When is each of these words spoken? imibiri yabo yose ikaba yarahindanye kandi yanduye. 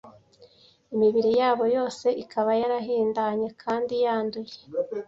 imibiri 0.93 1.31
yabo 1.41 1.63
yose 1.77 2.07
ikaba 2.23 2.51
yarahindanye 2.61 3.47
kandi 3.63 3.93
yanduye. 4.05 4.55